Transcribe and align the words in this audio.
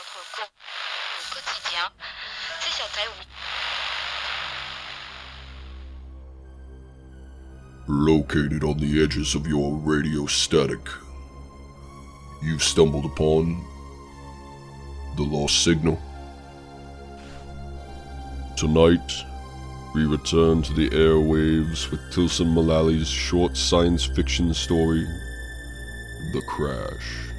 notre 0.00 0.50
au 1.18 1.34
quotidien. 1.34 1.86
C'est 2.60 2.72
sur. 2.74 2.86
Located 7.86 8.64
on 8.64 8.78
the 8.78 9.02
edges 9.02 9.34
of 9.34 9.46
your 9.46 9.76
radio 9.84 10.26
static, 10.26 10.80
you've 12.42 12.62
stumbled 12.62 13.04
upon 13.04 13.62
the 15.16 15.22
lost 15.22 15.64
signal. 15.64 15.98
Tonight, 18.56 19.12
we 19.94 20.06
return 20.06 20.62
to 20.62 20.72
the 20.72 20.88
airwaves 20.90 21.90
with 21.90 22.00
Tilsen 22.12 22.54
Mulalley's 22.54 23.08
short 23.08 23.56
science 23.56 24.04
fiction 24.06 24.54
story, 24.54 25.04
The 26.32 26.42
Crash. 26.46 27.29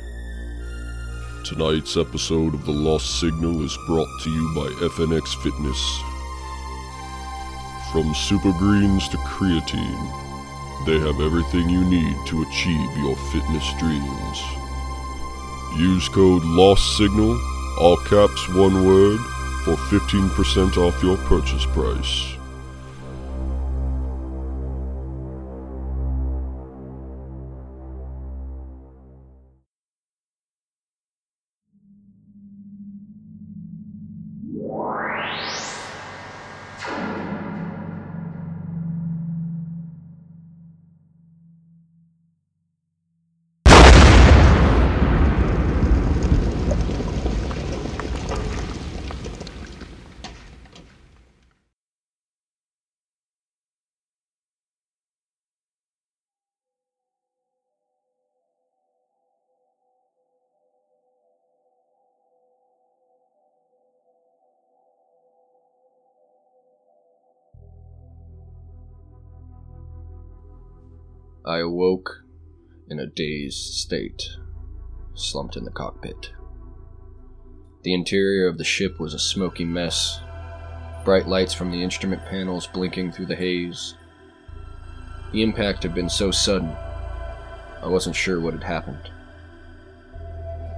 Tonight's 1.51 1.97
episode 1.97 2.53
of 2.53 2.65
The 2.65 2.71
Lost 2.71 3.19
Signal 3.19 3.61
is 3.61 3.77
brought 3.85 4.07
to 4.21 4.29
you 4.29 4.53
by 4.55 4.69
FNX 4.87 5.35
Fitness. 5.43 6.01
From 7.91 8.15
super 8.15 8.53
greens 8.53 9.09
to 9.09 9.17
creatine, 9.17 10.85
they 10.85 10.97
have 10.97 11.19
everything 11.19 11.67
you 11.67 11.83
need 11.83 12.15
to 12.27 12.41
achieve 12.43 12.97
your 12.99 13.17
fitness 13.33 13.69
dreams. 13.77 14.41
Use 15.77 16.07
code 16.07 16.41
Lost 16.45 16.97
Signal, 16.97 17.37
all 17.81 17.97
caps, 17.97 18.47
one 18.55 18.88
word, 18.88 19.19
for 19.65 19.75
15% 19.75 20.77
off 20.77 21.03
your 21.03 21.17
purchase 21.17 21.65
price. 21.65 22.41
I 71.45 71.58
awoke 71.58 72.23
in 72.88 73.00
a 73.00 73.08
dazed 73.08 73.73
state, 73.73 74.22
slumped 75.16 75.56
in 75.56 75.66
the 75.66 75.72
cockpit. 75.72 76.31
The 77.83 77.95
interior 77.95 78.48
of 78.48 78.59
the 78.59 78.64
ship 78.64 79.00
was 79.00 79.16
a 79.16 79.20
smoky 79.20 79.66
mess, 79.66 80.20
bright 81.03 81.28
lights 81.28 81.56
from 81.56 81.72
the 81.72 81.81
instrument 81.81 82.23
panels 82.25 82.67
blinking 82.67 83.11
through 83.11 83.25
the 83.25 83.36
haze. 83.36 83.95
The 85.31 85.42
impact 85.42 85.81
had 85.81 85.95
been 85.95 86.09
so 86.09 86.30
sudden, 86.30 86.75
I 87.81 87.88
wasn't 87.88 88.16
sure 88.16 88.39
what 88.39 88.53
had 88.53 88.64
happened. 88.64 89.09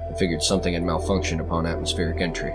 I 0.10 0.18
figured 0.18 0.42
something 0.42 0.74
had 0.74 0.84
malfunctioned 0.84 1.42
upon 1.42 1.66
atmospheric 1.66 2.22
entry. 2.22 2.54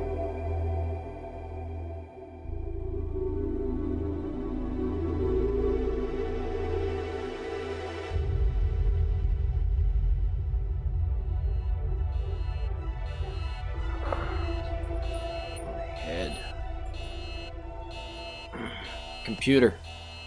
Computer. 19.48 19.80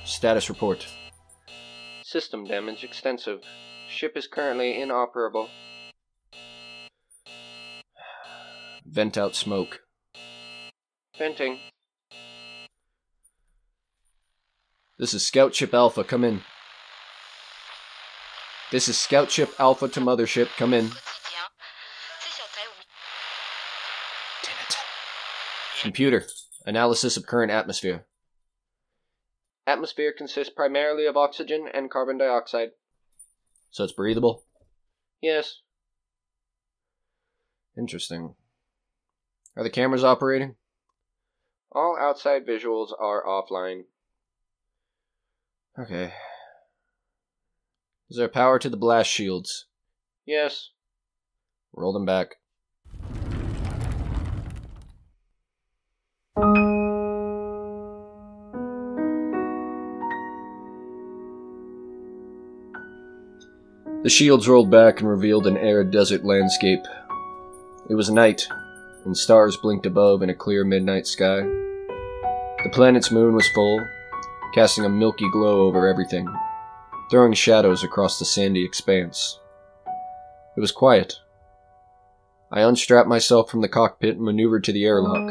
Status 0.04 0.50
report. 0.50 0.88
System 2.02 2.44
damage 2.44 2.84
extensive. 2.84 3.44
Ship 3.88 4.18
is 4.18 4.26
currently 4.26 4.82
inoperable. 4.82 5.48
Vent 8.84 9.20
out 9.20 9.36
smoke. 9.36 9.84
Venting. 11.16 11.60
This 14.98 15.14
is 15.14 15.24
Scout 15.24 15.54
Ship 15.54 15.72
Alpha, 15.72 16.04
come 16.04 16.24
in. 16.24 16.42
This 18.72 18.88
is 18.88 18.98
Scout 18.98 19.30
Ship 19.30 19.54
Alpha 19.60 19.88
to 19.90 20.00
Mothership, 20.00 20.48
come 20.58 20.74
in. 20.74 20.86
Quotidien. 20.86 21.48
C'est 22.22 22.32
sur 22.32 22.48
Taïwan. 22.56 22.86
Damn 24.42 24.56
it. 24.68 24.78
Computer. 25.84 26.26
Analysis 26.66 27.18
of 27.18 27.28
current 27.28 27.52
atmosphere. 27.52 28.08
Atmosphere 29.68 30.14
consists 30.18 30.54
primarily 30.54 31.06
of 31.06 31.16
oxygen 31.16 31.68
and 31.72 31.90
carbon 31.90 32.18
dioxide. 32.18 32.70
So 33.70 33.84
it's 33.84 33.94
breathable? 33.94 34.44
Yes. 35.22 35.60
Interesting. 37.78 38.36
Are 39.56 39.64
the 39.64 39.70
cameras 39.70 40.04
operating? 40.04 40.56
All 41.72 41.98
outside 42.00 42.46
visuals 42.46 42.90
are 43.00 43.24
offline. 43.26 43.84
Okay. 45.80 46.14
Is 48.10 48.18
there 48.18 48.28
power 48.28 48.60
to 48.60 48.70
the 48.70 48.76
blast 48.76 49.10
shields? 49.10 49.68
Yes. 50.26 50.72
Roll 51.74 51.94
them 51.94 52.06
back. 52.06 52.36
The 64.04 64.10
shields 64.10 64.48
rolled 64.48 64.72
back 64.72 65.00
and 65.00 65.08
revealed 65.08 65.46
an 65.46 65.58
arid 65.58 65.92
desert 65.92 66.26
landscape. 66.26 66.82
It 67.88 67.94
was 67.94 68.10
night, 68.10 68.48
and 69.06 69.16
stars 69.16 69.58
blinked 69.58 69.86
above 69.86 70.24
in 70.24 70.32
a 70.32 70.34
clear 70.34 70.64
midnight 70.64 71.06
sky. 71.06 71.42
The 71.42 72.72
planet's 72.74 73.12
moon 73.12 73.36
was 73.36 73.48
full, 73.50 73.86
casting 74.56 74.86
a 74.86 74.90
milky 74.90 75.30
glow 75.30 75.68
over 75.68 75.88
everything, 75.88 76.28
throwing 77.12 77.34
shadows 77.34 77.84
across 77.84 78.18
the 78.18 78.26
sandy 78.26 78.66
expanse. 78.66 79.40
It 80.58 80.62
was 80.62 80.72
quiet. 80.72 81.14
I 82.52 82.62
unstrapped 82.62 83.08
myself 83.08 83.52
from 83.52 83.62
the 83.62 83.70
cockpit 83.70 84.16
and 84.16 84.26
maneuvered 84.26 84.64
to 84.64 84.74
the 84.74 84.84
airlock. 84.84 85.30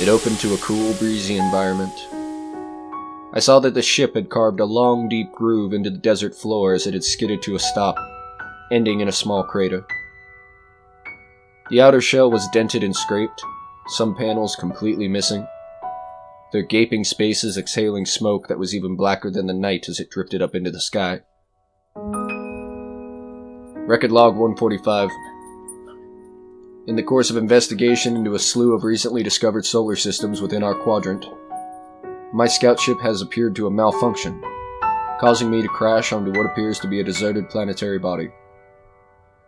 It 0.00 0.08
opened 0.08 0.38
to 0.40 0.54
a 0.54 0.58
cool, 0.58 0.94
breezy 0.94 1.38
environment. 1.38 1.92
I 3.36 3.38
saw 3.38 3.60
that 3.60 3.74
the 3.74 3.82
ship 3.82 4.14
had 4.14 4.30
carved 4.30 4.60
a 4.60 4.64
long, 4.64 5.10
deep 5.10 5.30
groove 5.30 5.74
into 5.74 5.90
the 5.90 5.98
desert 5.98 6.34
floor 6.34 6.72
as 6.72 6.86
it 6.86 6.94
had 6.94 7.04
skidded 7.04 7.42
to 7.42 7.54
a 7.54 7.58
stop, 7.58 7.98
ending 8.72 9.00
in 9.00 9.08
a 9.08 9.12
small 9.12 9.44
crater. 9.44 9.86
The 11.68 11.82
outer 11.82 12.00
shell 12.00 12.30
was 12.30 12.48
dented 12.54 12.82
and 12.82 12.96
scraped, 12.96 13.42
some 13.88 14.16
panels 14.16 14.56
completely 14.56 15.06
missing, 15.06 15.46
their 16.50 16.62
gaping 16.62 17.04
spaces 17.04 17.58
exhaling 17.58 18.06
smoke 18.06 18.48
that 18.48 18.58
was 18.58 18.74
even 18.74 18.96
blacker 18.96 19.30
than 19.30 19.48
the 19.48 19.52
night 19.52 19.86
as 19.86 20.00
it 20.00 20.08
drifted 20.08 20.40
up 20.40 20.54
into 20.54 20.70
the 20.70 20.80
sky. 20.80 21.20
Record 23.86 24.12
log 24.12 24.36
145. 24.36 25.10
In 26.86 26.96
the 26.96 27.02
course 27.02 27.28
of 27.28 27.36
investigation 27.36 28.16
into 28.16 28.32
a 28.32 28.38
slew 28.38 28.72
of 28.72 28.82
recently 28.82 29.22
discovered 29.22 29.66
solar 29.66 29.96
systems 29.96 30.40
within 30.40 30.62
our 30.62 30.74
quadrant, 30.74 31.26
my 32.36 32.46
scout 32.46 32.78
ship 32.78 33.00
has 33.00 33.22
appeared 33.22 33.56
to 33.56 33.64
have 33.64 33.72
malfunctioned, 33.72 34.42
causing 35.18 35.50
me 35.50 35.62
to 35.62 35.68
crash 35.68 36.12
onto 36.12 36.38
what 36.38 36.44
appears 36.44 36.78
to 36.78 36.86
be 36.86 37.00
a 37.00 37.04
deserted 37.04 37.48
planetary 37.48 37.98
body. 37.98 38.28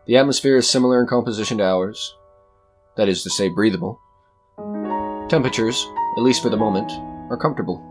The 0.06 0.16
atmosphere 0.16 0.56
is 0.56 0.70
similar 0.70 0.98
in 1.02 1.06
composition 1.06 1.58
to 1.58 1.64
ours, 1.64 2.16
that 2.96 3.10
is 3.10 3.22
to 3.24 3.28
say, 3.28 3.50
breathable. 3.50 4.00
Temperatures, 5.28 5.86
at 6.16 6.22
least 6.22 6.42
for 6.42 6.48
the 6.48 6.56
moment, 6.56 6.90
are 7.30 7.36
comfortable. 7.36 7.84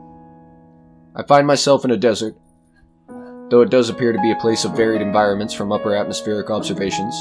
I 1.15 1.21
find 1.27 1.45
myself 1.45 1.85
in 1.85 1.91
a 1.91 1.97
desert, 1.97 2.35
though 3.51 3.61
it 3.61 3.69
does 3.69 3.89
appear 3.89 4.13
to 4.13 4.21
be 4.21 4.31
a 4.31 4.41
place 4.41 4.65
of 4.65 4.75
varied 4.75 5.03
environments 5.03 5.53
from 5.53 5.71
upper 5.71 5.95
atmospheric 5.95 6.49
observations. 6.49 7.13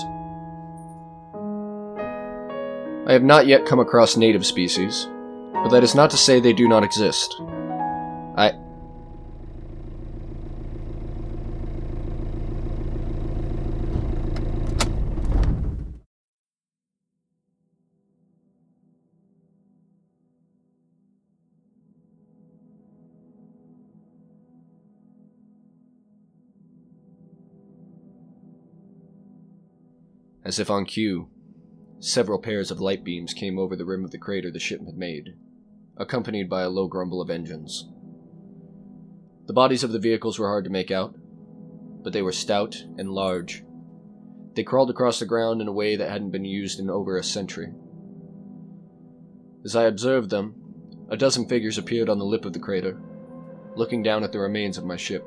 I 3.07 3.13
have 3.13 3.23
not 3.23 3.47
yet 3.47 3.67
come 3.67 3.81
across 3.81 4.17
native 4.17 4.47
species, 4.47 5.07
but 5.53 5.69
that 5.69 5.85
is 5.85 5.95
not 5.95 6.09
to 6.13 6.17
say 6.17 6.41
they 6.41 6.55
do 6.55 6.69
not 6.69 6.83
exist. 6.83 7.39
As 30.47 30.61
if 30.61 30.71
on 30.71 30.85
cue, 30.85 31.29
several 31.99 32.39
pairs 32.39 32.71
of 32.71 32.81
light 32.81 33.03
beams 33.03 33.35
came 33.35 33.59
over 33.59 33.75
the 33.75 33.85
rim 33.85 34.05
of 34.05 34.13
the 34.13 34.19
crater 34.19 34.49
the 34.49 34.61
ship 34.61 34.81
had 34.87 34.97
made, 34.97 35.35
accompanied 35.97 36.49
by 36.49 36.63
a 36.63 36.69
low 36.69 36.87
grumble 36.87 37.21
of 37.21 37.31
engines. 37.31 37.89
The 39.47 39.53
bodies 39.53 39.83
of 39.83 39.91
the 39.91 39.99
vehicles 39.99 40.39
were 40.39 40.47
hard 40.47 40.63
to 40.63 40.71
make 40.71 40.93
out, 40.93 41.17
but 42.05 42.13
they 42.13 42.23
were 42.23 42.31
stout 42.31 42.77
and 42.97 43.11
large. 43.11 43.65
They 44.55 44.63
crawled 44.63 44.89
across 44.89 45.19
the 45.19 45.27
ground 45.27 45.61
in 45.61 45.67
a 45.67 45.73
way 45.73 45.97
that 45.97 46.11
hadn't 46.11 46.31
been 46.31 46.45
used 46.45 46.79
in 46.79 46.91
over 46.91 47.19
a 47.19 47.25
century. 47.25 47.73
As 49.65 49.75
I 49.75 49.87
observed 49.87 50.31
them, 50.31 50.55
a 51.11 51.17
dozen 51.17 51.49
figures 51.49 51.77
appeared 51.77 52.09
on 52.09 52.21
the 52.21 52.25
lip 52.25 52.45
of 52.45 52.53
the 52.53 52.61
crater, 52.61 53.01
looking 53.75 54.01
down 54.01 54.23
at 54.23 54.31
the 54.31 54.39
remains 54.39 54.79
of 54.79 54.85
my 54.85 54.97
ship. 54.97 55.27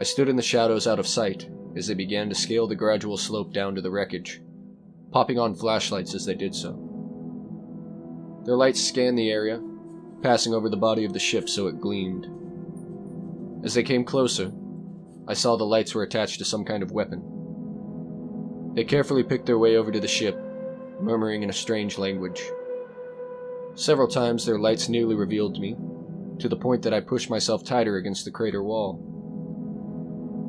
I 0.00 0.02
stood 0.02 0.28
in 0.28 0.34
the 0.34 0.42
shadows 0.42 0.88
out 0.88 0.98
of 0.98 1.06
sight 1.06 1.48
as 1.76 1.86
they 1.86 1.94
began 1.94 2.28
to 2.28 2.34
scale 2.34 2.66
the 2.66 2.74
gradual 2.74 3.16
slope 3.16 3.52
down 3.52 3.74
to 3.74 3.80
the 3.80 3.90
wreckage, 3.90 4.40
popping 5.10 5.38
on 5.38 5.54
flashlights 5.54 6.14
as 6.14 6.26
they 6.26 6.34
did 6.34 6.54
so. 6.54 6.72
Their 8.44 8.56
lights 8.56 8.82
scanned 8.82 9.18
the 9.18 9.30
area, 9.30 9.62
passing 10.22 10.54
over 10.54 10.68
the 10.68 10.76
body 10.76 11.04
of 11.04 11.12
the 11.12 11.18
ship 11.18 11.48
so 11.48 11.66
it 11.66 11.80
gleamed. 11.80 12.26
As 13.64 13.74
they 13.74 13.82
came 13.82 14.04
closer, 14.04 14.52
I 15.28 15.34
saw 15.34 15.56
the 15.56 15.64
lights 15.64 15.94
were 15.94 16.02
attached 16.02 16.38
to 16.38 16.44
some 16.44 16.64
kind 16.64 16.82
of 16.82 16.90
weapon. 16.90 17.22
They 18.74 18.84
carefully 18.84 19.22
picked 19.22 19.46
their 19.46 19.58
way 19.58 19.76
over 19.76 19.92
to 19.92 20.00
the 20.00 20.08
ship, 20.08 20.36
murmuring 21.00 21.42
in 21.42 21.50
a 21.50 21.54
strange 21.54 21.98
language. 21.98 22.42
Several 23.74 24.08
times 24.08 24.44
their 24.44 24.58
lights 24.58 24.88
nearly 24.88 25.14
revealed 25.14 25.60
me, 25.60 25.76
to 26.38 26.48
the 26.48 26.56
point 26.56 26.82
that 26.82 26.94
I 26.94 27.00
pushed 27.00 27.30
myself 27.30 27.64
tighter 27.64 27.96
against 27.96 28.24
the 28.24 28.30
crater 28.30 28.62
wall. 28.62 29.00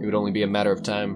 It 0.03 0.07
would 0.07 0.15
only 0.15 0.31
be 0.31 0.43
a 0.43 0.47
matter 0.47 0.71
of 0.73 0.83
time. 0.83 1.15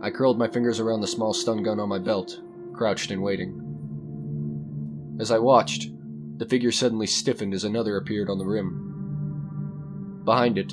I 0.00 0.10
curled 0.10 0.38
my 0.38 0.48
fingers 0.48 0.80
around 0.80 1.02
the 1.02 1.06
small 1.06 1.34
stun 1.34 1.62
gun 1.62 1.78
on 1.78 1.90
my 1.90 1.98
belt, 1.98 2.40
crouched 2.72 3.10
and 3.10 3.22
waiting. 3.22 5.16
As 5.20 5.30
I 5.30 5.38
watched, 5.38 5.90
the 6.38 6.46
figure 6.46 6.72
suddenly 6.72 7.06
stiffened 7.06 7.52
as 7.52 7.64
another 7.64 7.98
appeared 7.98 8.30
on 8.30 8.38
the 8.38 8.46
rim. 8.46 10.22
Behind 10.24 10.56
it, 10.56 10.72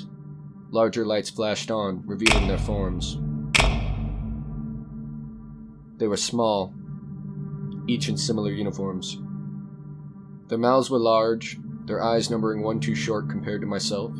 larger 0.70 1.04
lights 1.04 1.28
flashed 1.28 1.70
on, 1.70 2.02
revealing 2.06 2.48
their 2.48 2.56
forms. 2.56 3.18
They 5.98 6.08
were 6.08 6.16
small, 6.16 6.72
each 7.86 8.08
in 8.08 8.16
similar 8.16 8.52
uniforms. 8.52 9.18
Their 10.48 10.56
mouths 10.56 10.88
were 10.88 10.98
large, 10.98 11.58
their 11.84 12.02
eyes 12.02 12.30
numbering 12.30 12.62
one 12.62 12.80
too 12.80 12.94
short 12.94 13.28
compared 13.28 13.60
to 13.60 13.66
myself. 13.66 14.12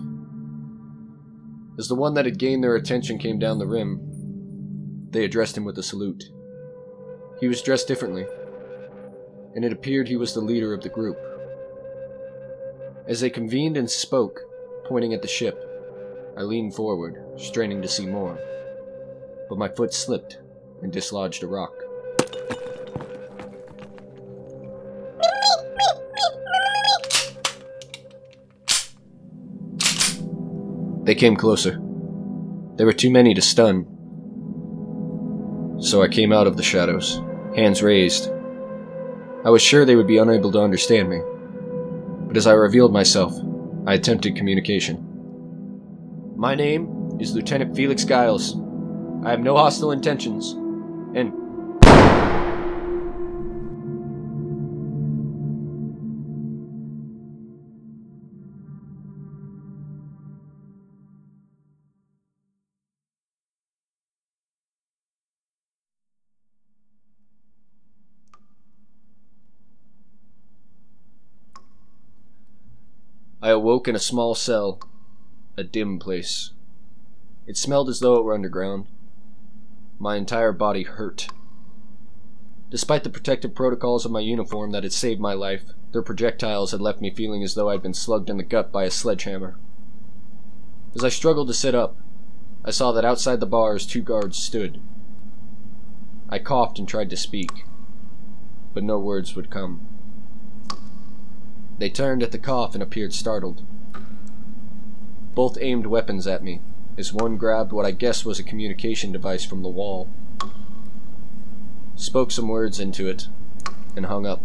As 1.79 1.89
the 1.89 1.95
one 1.95 2.15
that 2.15 2.25
had 2.25 2.39
gained 2.39 2.65
their 2.65 2.77
attention 2.77 3.19
came 3.19 3.39
down 3.39 3.59
the 3.59 3.67
rim, 3.67 4.01
they 5.11 5.25
addressed 5.25 5.57
him 5.57 5.65
with 5.65 5.77
a 5.77 5.83
salute. 5.83 6.25
He 7.39 7.49
was 7.49 7.61
dressed 7.61 7.87
differently, 7.87 8.27
and 9.55 9.65
it 9.65 9.73
appeared 9.73 10.09
he 10.09 10.17
was 10.17 10.33
the 10.33 10.41
leader 10.41 10.73
of 10.73 10.83
the 10.83 10.89
group. 10.89 11.19
As 13.07 13.21
they 13.21 13.29
convened 13.29 13.77
and 13.77 13.91
spoke, 13.91 14.41
pointing 14.87 15.13
at 15.13 15.21
the 15.21 15.29
ship, 15.29 15.63
I 16.37 16.43
leaned 16.43 16.75
forward, 16.75 17.23
straining 17.37 17.83
to 17.83 17.89
see 17.89 18.07
more. 18.07 18.39
But 19.49 19.59
my 19.59 19.69
foot 19.69 19.93
slipped 19.93 20.39
and 20.83 20.93
dislodged 20.93 21.43
a 21.43 21.47
rock. 21.47 21.75
They 31.07 31.15
came 31.15 31.37
closer. 31.37 31.81
There 32.75 32.85
were 32.85 32.93
too 32.93 33.11
many 33.11 33.33
to 33.35 33.41
stun. 33.41 33.87
So 35.81 36.03
I 36.03 36.09
came 36.09 36.33
out 36.33 36.49
of 36.49 36.57
the 36.57 36.65
shadows, 36.65 37.23
hands 37.55 37.81
raised. 37.81 38.29
I 39.45 39.51
was 39.51 39.63
sure 39.63 39.85
they 39.85 39.95
would 39.95 40.09
be 40.09 40.19
unable 40.19 40.51
to 40.51 40.61
understand 40.61 41.09
me. 41.09 41.21
But 42.27 42.37
as 42.37 42.49
I 42.49 42.55
revealed 42.55 42.93
myself, 42.93 43.39
I 43.87 43.95
attempted 43.95 44.35
communication. 44.35 44.97
My 46.37 46.57
name 46.57 47.17
is 47.21 47.37
Lieutenant 47.37 47.77
Felix 47.77 48.05
Giles. 48.05 48.57
I 49.25 49.31
have 49.31 49.39
no 49.39 49.57
hostile 49.57 49.93
intentions, 49.93 50.57
I 73.47 73.51
awoke 73.51 73.87
in 73.87 73.95
a 73.95 74.01
small 74.01 74.35
cell, 74.35 74.81
a 75.57 75.63
dim 75.63 76.01
place. 76.01 76.51
It 77.47 77.57
smelled 77.57 77.89
as 77.89 78.01
though 78.01 78.17
it 78.17 78.25
were 78.25 78.35
underground. 78.35 78.87
My 80.01 80.17
entire 80.17 80.51
body 80.51 80.83
hurt. 80.83 81.29
Despite 82.73 83.05
the 83.05 83.09
protective 83.09 83.55
protocols 83.55 84.05
of 84.05 84.11
my 84.11 84.19
uniform 84.19 84.73
that 84.73 84.83
had 84.83 84.93
saved 84.93 85.21
my 85.21 85.33
life, 85.33 85.63
their 85.93 86.03
projectiles 86.03 86.73
had 86.73 86.81
left 86.81 87.01
me 87.01 87.09
feeling 87.09 87.45
as 87.45 87.55
though 87.55 87.71
I'd 87.71 87.85
been 87.85 87.95
slugged 87.95 88.29
in 88.29 88.37
the 88.37 88.43
gut 88.43 88.73
by 88.73 88.83
a 88.83 88.91
sledgehammer. 88.91 89.57
As 90.97 91.05
I 91.05 91.09
struggled 91.09 91.47
to 91.47 91.55
sit 91.55 91.77
up, 91.77 91.97
I 92.65 92.73
saw 92.73 92.91
that 92.91 93.05
outside 93.05 93.39
the 93.39 93.47
bars 93.47 93.87
two 93.87 94.03
guards 94.03 94.39
stood. 94.39 94.81
I 96.29 96.41
coughed 96.41 96.81
and 96.81 96.89
tried 96.89 97.11
to 97.11 97.17
speak, 97.17 97.65
but 98.75 98.83
no 98.83 98.99
words 98.99 99.37
would 99.37 99.51
come. 99.51 99.87
They 101.79 101.91
turned 101.91 102.23
at 102.23 102.33
the 102.33 102.39
cough 102.39 102.75
and 102.75 102.83
appeared 102.83 103.13
startled. 103.13 103.63
Both 105.35 105.59
aimed 105.61 105.87
weapons 105.87 106.27
at 106.27 106.43
me, 106.43 106.61
as 106.97 107.13
one 107.13 107.37
grabbed 107.37 107.73
what 107.73 107.85
I 107.85 107.91
guessed 107.91 108.25
was 108.25 108.39
a 108.39 108.45
communication 108.45 109.13
device 109.13 109.45
from 109.45 109.63
the 109.63 109.69
wall, 109.69 110.09
spoke 111.95 112.31
some 112.31 112.49
words 112.49 112.81
into 112.81 113.09
it, 113.09 113.29
and 113.95 114.07
hung 114.07 114.25
up. 114.25 114.41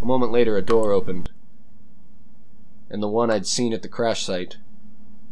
A 0.00 0.06
moment 0.06 0.30
later, 0.30 0.56
a 0.56 0.62
door 0.62 0.92
opened, 0.92 1.30
and 2.88 3.02
the 3.02 3.08
one 3.08 3.30
I'd 3.30 3.46
seen 3.46 3.72
at 3.72 3.82
the 3.82 3.88
crash 3.88 4.24
site, 4.24 4.58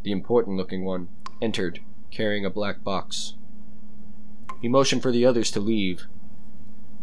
the 0.02 0.10
important 0.10 0.56
looking 0.56 0.84
one, 0.84 1.08
entered, 1.40 1.80
carrying 2.10 2.44
a 2.44 2.50
black 2.50 2.82
box. 2.82 3.34
He 4.60 4.68
motioned 4.68 5.02
for 5.02 5.12
the 5.12 5.24
others 5.24 5.52
to 5.52 5.60
leave, 5.60 6.06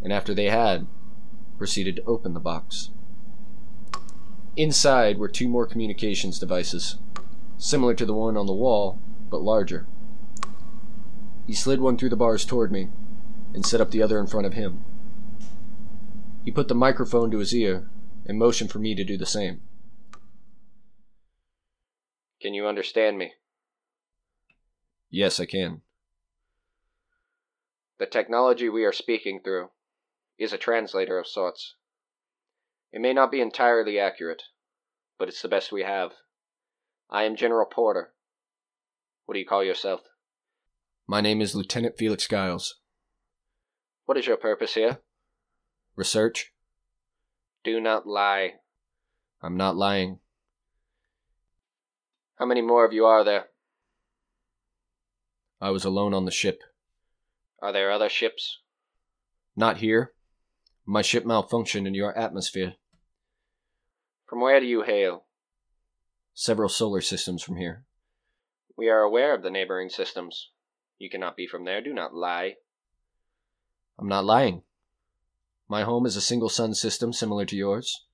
and 0.02 0.12
after 0.12 0.34
they 0.34 0.50
had, 0.50 0.88
proceeded 1.58 1.96
to 1.96 2.04
open 2.06 2.34
the 2.34 2.42
box. 2.42 2.90
Inside 4.56 5.18
were 5.18 5.28
two 5.28 5.48
more 5.48 5.66
communications 5.66 6.38
devices, 6.38 6.98
similar 7.58 7.96
to 7.96 8.06
the 8.06 8.14
one 8.14 8.38
on 8.38 8.46
the 8.46 8.54
wall, 8.54 9.00
but 9.30 9.42
larger. 9.42 9.88
He 11.48 11.54
slid 11.54 11.82
one 11.82 11.98
through 11.98 12.10
the 12.10 12.16
bars 12.16 12.46
toward 12.46 12.72
me 12.72 12.90
and 13.54 13.66
set 13.66 13.82
up 13.82 13.92
the 13.92 14.04
other 14.04 14.20
in 14.20 14.28
front 14.28 14.46
of 14.46 14.54
him. 14.54 14.84
He 16.46 16.52
put 16.52 16.68
the 16.68 16.76
microphone 16.76 17.32
to 17.32 17.40
his 17.40 17.54
ear 17.54 17.90
and 18.26 18.38
motioned 18.38 18.72
for 18.72 18.80
me 18.80 18.94
to 18.96 19.04
do 19.04 19.18
the 19.18 19.26
same. 19.26 19.62
Can 22.42 22.54
you 22.54 22.68
understand 22.68 23.18
me? 23.18 23.34
Yes, 25.10 25.40
I 25.40 25.46
can. 25.46 25.82
The 27.98 28.06
technology 28.06 28.70
we 28.70 28.84
are 28.84 28.94
speaking 28.94 29.40
through 29.44 29.70
is 30.38 30.54
a 30.54 30.58
translator 30.58 31.18
of 31.18 31.28
sorts. 31.28 31.76
It 32.94 33.02
may 33.02 33.12
not 33.12 33.32
be 33.32 33.42
entirely 33.42 33.98
accurate, 34.00 34.44
but 35.18 35.28
it's 35.28 35.42
the 35.42 35.48
best 35.48 35.72
we 35.72 35.82
have. 35.82 36.12
I 37.10 37.24
am 37.24 37.36
General 37.36 37.66
Porter. 37.66 38.14
What 39.26 39.34
do 39.34 39.40
you 39.40 39.48
call 39.48 39.64
yourself? 39.64 40.02
My 41.08 41.20
name 41.20 41.42
is 41.42 41.56
Lieutenant 41.56 41.98
Felix 41.98 42.28
Giles. 42.28 42.82
What 44.06 44.18
is 44.18 44.28
your 44.28 44.38
purpose 44.38 44.76
here? 44.76 45.00
Research. 45.96 46.54
Do 47.64 47.82
not 47.82 48.06
lie. 48.06 48.54
I'm 49.42 49.58
not 49.58 49.76
lying. 49.76 50.20
How 52.36 52.46
many 52.46 52.62
more 52.62 52.86
of 52.86 52.94
you 52.94 53.06
are 53.06 53.24
there? 53.24 53.46
I 55.60 55.72
was 55.72 55.84
alone 55.84 56.14
on 56.14 56.26
the 56.26 56.32
ship. 56.32 56.62
Are 57.60 57.74
there 57.74 57.92
other 57.92 58.10
ships? 58.10 58.60
Not 59.56 59.78
here. 59.78 60.14
My 60.86 61.02
ship 61.02 61.26
malfunctioned 61.26 61.88
in 61.88 61.96
your 61.96 62.16
atmosphere. 62.16 62.76
From 64.34 64.42
where 64.42 64.60
do 64.60 64.66
you 64.66 64.82
hail? 64.82 65.26
Several 66.34 66.68
solar 66.68 67.02
systems 67.02 67.44
from 67.44 67.58
here. 67.58 67.86
We 68.76 68.90
are 68.90 69.02
aware 69.02 69.36
of 69.36 69.44
the 69.44 69.52
neighboring 69.52 69.90
systems. 69.90 70.50
You 70.98 71.08
cannot 71.08 71.38
be 71.38 71.46
from 71.46 71.66
there. 71.66 71.84
Do 71.84 71.94
not 71.94 72.16
lie. 72.16 72.56
I'm 74.00 74.08
not 74.08 74.26
lying. 74.26 74.64
My 75.68 75.84
home 75.84 76.08
is 76.08 76.16
a 76.16 76.20
single 76.20 76.50
sun 76.50 76.74
system 76.74 77.14
similar 77.14 77.46
to 77.46 77.56
yours. 77.56 78.06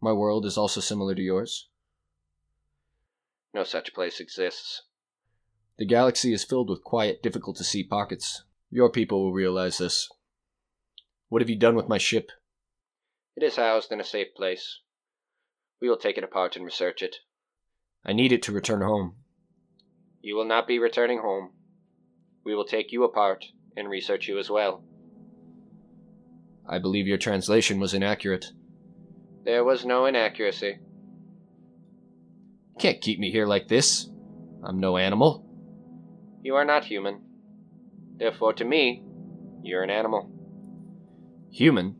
My 0.00 0.10
world 0.10 0.46
is 0.46 0.56
also 0.56 0.80
similar 0.80 1.14
to 1.14 1.20
yours. 1.20 1.68
No 3.52 3.62
such 3.62 3.92
place 3.92 4.20
exists. 4.20 4.84
The 5.76 5.84
galaxy 5.84 6.32
is 6.32 6.44
filled 6.44 6.70
with 6.70 6.82
quiet, 6.82 7.22
difficult 7.22 7.58
to 7.58 7.64
see 7.64 7.84
pockets. 7.84 8.44
Your 8.70 8.90
people 8.90 9.22
will 9.22 9.34
realize 9.34 9.76
this. 9.76 10.08
What 11.28 11.42
have 11.42 11.50
you 11.50 11.56
done 11.56 11.76
with 11.76 11.90
my 11.90 11.98
ship? 11.98 12.30
It 13.36 13.42
is 13.42 13.56
housed 13.56 13.92
in 13.92 14.00
a 14.00 14.04
safe 14.04 14.34
place. 14.34 14.78
We 15.80 15.88
will 15.88 15.96
take 15.96 16.18
it 16.18 16.24
apart 16.24 16.56
and 16.56 16.64
research 16.64 17.02
it. 17.02 17.16
I 18.04 18.12
need 18.12 18.32
it 18.32 18.42
to 18.44 18.52
return 18.52 18.82
home. 18.82 19.16
You 20.22 20.36
will 20.36 20.44
not 20.44 20.66
be 20.66 20.78
returning 20.78 21.20
home. 21.20 21.52
We 22.44 22.54
will 22.54 22.66
take 22.66 22.92
you 22.92 23.04
apart 23.04 23.46
and 23.76 23.88
research 23.88 24.28
you 24.28 24.38
as 24.38 24.50
well. 24.50 24.84
I 26.68 26.78
believe 26.78 27.06
your 27.06 27.18
translation 27.18 27.80
was 27.80 27.94
inaccurate. 27.94 28.52
There 29.44 29.64
was 29.64 29.84
no 29.84 30.06
inaccuracy. 30.06 30.78
You 32.68 32.78
can't 32.78 33.00
keep 33.00 33.18
me 33.18 33.30
here 33.30 33.46
like 33.46 33.68
this. 33.68 34.08
I'm 34.62 34.78
no 34.78 34.98
animal. 34.98 35.46
You 36.42 36.56
are 36.56 36.64
not 36.64 36.84
human. 36.84 37.22
Therefore, 38.16 38.52
to 38.54 38.64
me, 38.64 39.02
you're 39.62 39.82
an 39.82 39.90
animal. 39.90 40.30
Human? 41.50 41.96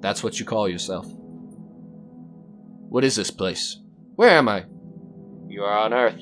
That's 0.00 0.22
what 0.22 0.38
you 0.38 0.46
call 0.46 0.68
yourself. 0.68 1.06
What 2.96 3.04
is 3.04 3.14
this 3.14 3.30
place? 3.30 3.76
Where 4.14 4.30
am 4.30 4.48
I? 4.48 4.64
You 5.48 5.64
are 5.64 5.80
on 5.80 5.92
Earth. 5.92 6.16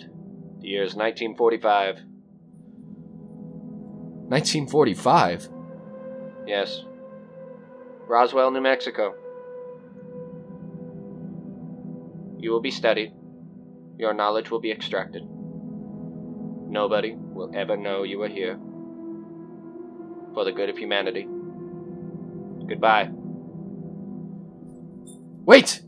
The 0.60 0.66
year 0.66 0.82
is 0.82 0.96
1945. 0.96 1.98
1945? 4.26 5.48
Yes. 6.48 6.82
Roswell, 8.08 8.50
New 8.50 8.60
Mexico. 8.60 9.14
You 12.40 12.50
will 12.50 12.60
be 12.60 12.72
studied. 12.72 13.12
Your 13.96 14.12
knowledge 14.12 14.50
will 14.50 14.58
be 14.58 14.72
extracted. 14.72 15.22
Nobody 15.24 17.14
will 17.14 17.52
ever 17.54 17.76
know 17.76 18.02
you 18.02 18.20
are 18.22 18.28
here. 18.28 18.58
For 20.34 20.44
the 20.44 20.50
good 20.50 20.70
of 20.70 20.76
humanity. 20.76 21.28
Goodbye. 22.66 23.10
Wait! 25.46 25.80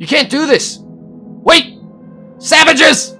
You 0.00 0.06
can't 0.06 0.30
do 0.30 0.46
this! 0.46 0.78
Wait! 0.80 1.78
Savages! 2.38 3.18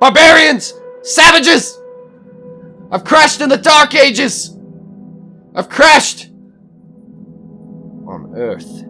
Barbarians! 0.00 0.72
Savages! 1.02 1.78
I've 2.90 3.04
crashed 3.04 3.42
in 3.42 3.50
the 3.50 3.58
Dark 3.58 3.94
Ages! 3.94 4.56
I've 5.54 5.68
crashed! 5.68 6.30
On 8.06 8.32
Earth. 8.34 8.84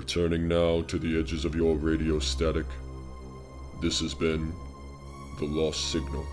Returning 0.00 0.48
now 0.48 0.80
to 0.88 0.98
the 0.98 1.20
edges 1.20 1.44
of 1.44 1.54
your 1.54 1.76
radio 1.76 2.18
static, 2.18 2.64
this 3.82 4.00
has 4.00 4.14
been 4.14 4.50
The 5.38 5.44
Lost 5.44 5.92
Signal. 5.92 6.26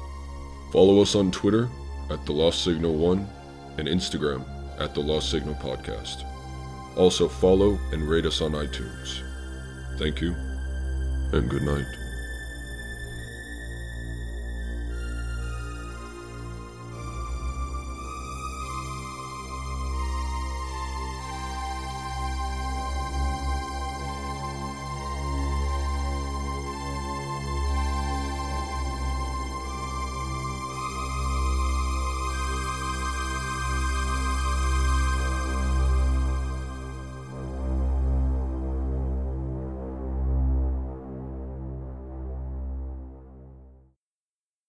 Follow 0.71 1.01
us 1.01 1.15
on 1.15 1.31
Twitter 1.31 1.67
at 2.09 2.25
The 2.25 2.31
Lost 2.31 2.63
Signal 2.63 2.95
1 2.95 3.27
and 3.77 3.89
Instagram 3.89 4.45
at 4.79 4.95
The 4.95 5.01
Lost 5.01 5.29
Signal 5.31 5.55
Podcast. 5.55 6.23
Also 6.95 7.27
follow 7.27 7.77
and 7.91 8.09
rate 8.09 8.25
us 8.25 8.39
on 8.39 8.53
iTunes. 8.53 9.21
Thank 9.99 10.21
you, 10.21 10.33
and 11.33 11.49
good 11.49 11.63
night. 11.63 12.06